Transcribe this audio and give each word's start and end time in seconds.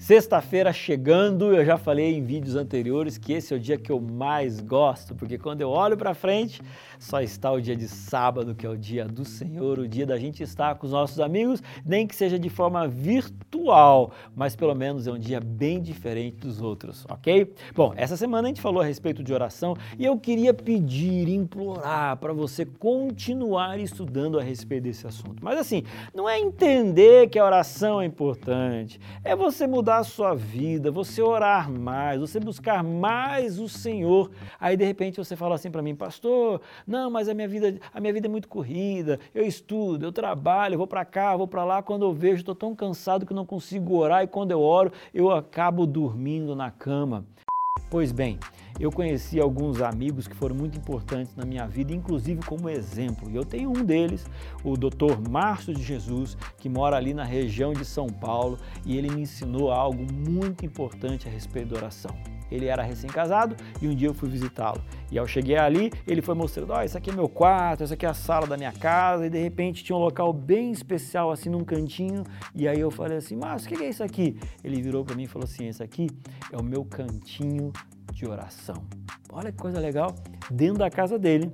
Sexta-feira 0.00 0.72
chegando, 0.72 1.54
eu 1.54 1.62
já 1.62 1.76
falei 1.76 2.16
em 2.16 2.24
vídeos 2.24 2.56
anteriores 2.56 3.18
que 3.18 3.34
esse 3.34 3.52
é 3.52 3.56
o 3.58 3.60
dia 3.60 3.76
que 3.76 3.92
eu 3.92 4.00
mais 4.00 4.58
gosto, 4.58 5.14
porque 5.14 5.36
quando 5.36 5.60
eu 5.60 5.68
olho 5.68 5.94
para 5.94 6.14
frente, 6.14 6.62
só 6.98 7.20
está 7.20 7.52
o 7.52 7.60
dia 7.60 7.76
de 7.76 7.86
sábado, 7.86 8.54
que 8.54 8.64
é 8.64 8.68
o 8.68 8.78
dia 8.78 9.04
do 9.04 9.26
Senhor, 9.26 9.78
o 9.78 9.86
dia 9.86 10.06
da 10.06 10.16
gente 10.16 10.42
estar 10.42 10.74
com 10.76 10.86
os 10.86 10.92
nossos 10.92 11.20
amigos, 11.20 11.62
nem 11.84 12.06
que 12.06 12.16
seja 12.16 12.38
de 12.38 12.48
forma 12.48 12.88
virtual, 12.88 14.10
mas 14.34 14.56
pelo 14.56 14.74
menos 14.74 15.06
é 15.06 15.12
um 15.12 15.18
dia 15.18 15.38
bem 15.38 15.82
diferente 15.82 16.38
dos 16.38 16.62
outros, 16.62 17.04
ok? 17.06 17.52
Bom, 17.74 17.92
essa 17.94 18.16
semana 18.16 18.48
a 18.48 18.48
gente 18.48 18.62
falou 18.62 18.80
a 18.80 18.86
respeito 18.86 19.22
de 19.22 19.34
oração 19.34 19.76
e 19.98 20.06
eu 20.06 20.18
queria 20.18 20.54
pedir, 20.54 21.28
implorar 21.28 22.16
para 22.16 22.32
você 22.32 22.64
continuar 22.64 23.78
estudando 23.78 24.38
a 24.38 24.42
respeito 24.42 24.84
desse 24.84 25.06
assunto. 25.06 25.44
Mas 25.44 25.58
assim, 25.58 25.84
não 26.14 26.26
é 26.26 26.40
entender 26.40 27.28
que 27.28 27.38
a 27.38 27.44
oração 27.44 28.00
é 28.00 28.06
importante, 28.06 28.98
é 29.22 29.36
você 29.36 29.66
mudar 29.66 29.89
mudar 29.90 29.98
a 29.98 30.04
sua 30.04 30.34
vida, 30.36 30.88
você 30.92 31.20
orar 31.20 31.68
mais, 31.68 32.20
você 32.20 32.38
buscar 32.38 32.84
mais 32.84 33.58
o 33.58 33.68
Senhor. 33.68 34.30
Aí 34.60 34.76
de 34.76 34.84
repente 34.84 35.16
você 35.16 35.34
fala 35.34 35.56
assim 35.56 35.68
para 35.68 35.82
mim, 35.82 35.96
pastor, 35.96 36.60
não, 36.86 37.10
mas 37.10 37.28
a 37.28 37.34
minha 37.34 37.48
vida, 37.48 37.76
a 37.92 38.00
minha 38.00 38.12
vida 38.12 38.28
é 38.28 38.30
muito 38.30 38.46
corrida. 38.46 39.18
Eu 39.34 39.44
estudo, 39.44 40.06
eu 40.06 40.12
trabalho, 40.12 40.74
eu 40.74 40.78
vou 40.78 40.86
para 40.86 41.04
cá, 41.04 41.36
vou 41.36 41.48
para 41.48 41.64
lá. 41.64 41.82
Quando 41.82 42.04
eu 42.04 42.12
vejo, 42.12 42.36
estou 42.36 42.54
tão 42.54 42.72
cansado 42.72 43.26
que 43.26 43.34
não 43.34 43.44
consigo 43.44 43.96
orar 43.96 44.22
e 44.22 44.28
quando 44.28 44.52
eu 44.52 44.60
oro, 44.60 44.92
eu 45.12 45.28
acabo 45.32 45.84
dormindo 45.84 46.54
na 46.54 46.70
cama. 46.70 47.24
Pois 47.88 48.12
bem, 48.12 48.38
eu 48.78 48.90
conheci 48.90 49.40
alguns 49.40 49.80
amigos 49.80 50.28
que 50.28 50.34
foram 50.34 50.54
muito 50.54 50.78
importantes 50.78 51.34
na 51.34 51.44
minha 51.44 51.66
vida, 51.66 51.92
inclusive 51.92 52.40
como 52.44 52.68
exemplo. 52.68 53.30
E 53.30 53.36
eu 53.36 53.44
tenho 53.44 53.70
um 53.70 53.84
deles, 53.84 54.24
o 54.64 54.76
Dr. 54.76 55.28
Márcio 55.28 55.74
de 55.74 55.82
Jesus, 55.82 56.36
que 56.58 56.68
mora 56.68 56.96
ali 56.96 57.12
na 57.12 57.24
região 57.24 57.72
de 57.72 57.84
São 57.84 58.06
Paulo, 58.06 58.58
e 58.86 58.96
ele 58.96 59.10
me 59.10 59.22
ensinou 59.22 59.70
algo 59.70 60.06
muito 60.12 60.64
importante 60.64 61.28
a 61.28 61.30
respeito 61.30 61.70
da 61.70 61.76
oração. 61.76 62.39
Ele 62.50 62.66
era 62.66 62.82
recém-casado 62.82 63.56
e 63.80 63.88
um 63.88 63.94
dia 63.94 64.08
eu 64.08 64.14
fui 64.14 64.28
visitá-lo. 64.28 64.82
E 65.10 65.18
ao 65.18 65.26
cheguei 65.26 65.56
ali, 65.56 65.92
ele 66.06 66.22
foi 66.22 66.34
mostrando: 66.34 66.72
ó, 66.72 66.78
oh, 66.80 66.82
isso 66.82 66.96
aqui 66.96 67.10
é 67.10 67.12
meu 67.12 67.28
quarto, 67.28 67.82
essa 67.82 67.94
aqui 67.94 68.06
é 68.06 68.08
a 68.08 68.14
sala 68.14 68.46
da 68.46 68.56
minha 68.56 68.72
casa. 68.72 69.26
E 69.26 69.30
de 69.30 69.40
repente 69.40 69.84
tinha 69.84 69.96
um 69.96 70.00
local 70.00 70.32
bem 70.32 70.70
especial, 70.70 71.30
assim, 71.30 71.48
num 71.48 71.64
cantinho. 71.64 72.24
E 72.54 72.66
aí 72.66 72.80
eu 72.80 72.90
falei 72.90 73.18
assim: 73.18 73.36
Márcio, 73.36 73.72
o 73.72 73.76
que 73.76 73.82
é 73.82 73.88
isso 73.88 74.02
aqui? 74.02 74.38
Ele 74.62 74.80
virou 74.80 75.04
para 75.04 75.14
mim 75.14 75.24
e 75.24 75.26
falou 75.26 75.44
assim: 75.44 75.66
esse 75.66 75.82
aqui 75.82 76.08
é 76.52 76.56
o 76.56 76.62
meu 76.62 76.84
cantinho 76.84 77.72
de 78.12 78.28
oração. 78.28 78.84
Olha 79.32 79.52
que 79.52 79.58
coisa 79.58 79.78
legal! 79.78 80.14
Dentro 80.50 80.78
da 80.78 80.90
casa 80.90 81.18
dele, 81.18 81.52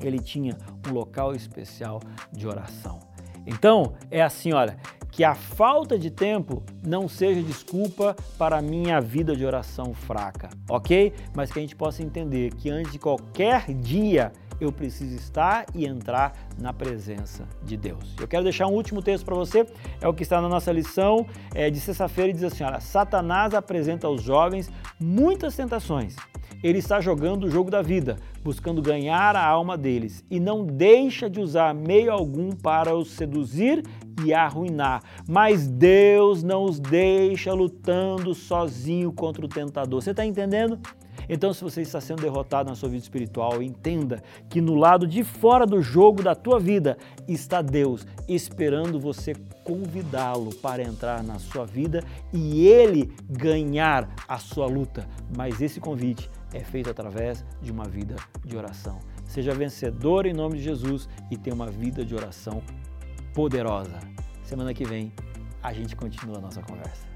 ele 0.00 0.18
tinha 0.18 0.56
um 0.88 0.92
local 0.92 1.34
especial 1.34 2.00
de 2.32 2.46
oração. 2.46 2.98
Então, 3.46 3.94
é 4.10 4.20
assim, 4.22 4.52
olha, 4.52 4.76
que 5.16 5.24
a 5.24 5.34
falta 5.34 5.98
de 5.98 6.10
tempo 6.10 6.62
não 6.86 7.08
seja 7.08 7.42
desculpa 7.42 8.14
para 8.36 8.58
a 8.58 8.62
minha 8.62 9.00
vida 9.00 9.34
de 9.34 9.46
oração 9.46 9.94
fraca, 9.94 10.50
ok? 10.68 11.10
Mas 11.34 11.50
que 11.50 11.58
a 11.58 11.62
gente 11.62 11.74
possa 11.74 12.02
entender 12.02 12.52
que 12.54 12.68
antes 12.68 12.92
de 12.92 12.98
qualquer 12.98 13.72
dia 13.72 14.30
eu 14.60 14.70
preciso 14.70 15.16
estar 15.16 15.64
e 15.74 15.86
entrar 15.86 16.34
na 16.60 16.70
presença 16.70 17.48
de 17.62 17.78
Deus. 17.78 18.14
Eu 18.20 18.28
quero 18.28 18.44
deixar 18.44 18.66
um 18.66 18.74
último 18.74 19.00
texto 19.00 19.24
para 19.24 19.34
você, 19.34 19.66
é 20.02 20.06
o 20.06 20.12
que 20.12 20.22
está 20.22 20.38
na 20.38 20.50
nossa 20.50 20.70
lição 20.70 21.26
é, 21.54 21.70
de 21.70 21.80
sexta-feira 21.80 22.30
e 22.30 22.34
diz 22.34 22.44
assim: 22.44 22.64
olha, 22.64 22.80
Satanás 22.80 23.54
apresenta 23.54 24.06
aos 24.06 24.20
jovens 24.20 24.70
muitas 25.00 25.56
tentações 25.56 26.14
ele 26.62 26.78
está 26.78 27.00
jogando 27.00 27.44
o 27.44 27.50
jogo 27.50 27.70
da 27.70 27.82
vida, 27.82 28.16
buscando 28.42 28.82
ganhar 28.82 29.36
a 29.36 29.44
alma 29.44 29.76
deles 29.76 30.24
e 30.30 30.38
não 30.40 30.64
deixa 30.64 31.28
de 31.28 31.40
usar 31.40 31.74
meio 31.74 32.12
algum 32.12 32.50
para 32.50 32.94
os 32.94 33.10
seduzir 33.10 33.82
e 34.24 34.32
arruinar. 34.32 35.02
Mas 35.28 35.68
Deus 35.68 36.42
não 36.42 36.64
os 36.64 36.80
deixa 36.80 37.52
lutando 37.52 38.34
sozinho 38.34 39.12
contra 39.12 39.44
o 39.44 39.48
tentador. 39.48 40.02
Você 40.02 40.10
está 40.10 40.24
entendendo? 40.24 40.78
Então, 41.28 41.52
se 41.52 41.62
você 41.62 41.82
está 41.82 42.00
sendo 42.00 42.22
derrotado 42.22 42.68
na 42.68 42.76
sua 42.76 42.88
vida 42.88 43.02
espiritual, 43.02 43.62
entenda 43.62 44.22
que 44.48 44.60
no 44.60 44.74
lado 44.74 45.06
de 45.06 45.24
fora 45.24 45.66
do 45.66 45.82
jogo 45.82 46.22
da 46.22 46.34
tua 46.34 46.58
vida 46.60 46.96
está 47.26 47.60
Deus 47.60 48.06
esperando 48.28 49.00
você 49.00 49.34
convidá-lo 49.64 50.54
para 50.54 50.82
entrar 50.82 51.22
na 51.24 51.38
sua 51.38 51.66
vida 51.66 52.02
e 52.32 52.66
ele 52.66 53.12
ganhar 53.28 54.08
a 54.28 54.38
sua 54.38 54.66
luta. 54.66 55.08
Mas 55.36 55.60
esse 55.60 55.80
convite 55.80 56.30
é 56.56 56.64
feito 56.64 56.90
através 56.90 57.44
de 57.60 57.70
uma 57.70 57.84
vida 57.84 58.16
de 58.44 58.56
oração. 58.56 58.98
Seja 59.24 59.54
vencedor 59.54 60.26
em 60.26 60.32
nome 60.32 60.58
de 60.58 60.64
Jesus 60.64 61.08
e 61.30 61.36
tenha 61.36 61.54
uma 61.54 61.70
vida 61.70 62.04
de 62.04 62.14
oração 62.14 62.62
poderosa. 63.34 63.98
Semana 64.42 64.72
que 64.72 64.84
vem 64.84 65.12
a 65.62 65.72
gente 65.72 65.96
continua 65.96 66.38
a 66.38 66.40
nossa 66.40 66.62
conversa. 66.62 67.15